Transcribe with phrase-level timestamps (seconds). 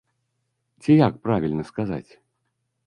[0.85, 2.11] Ці як правільна сказаць?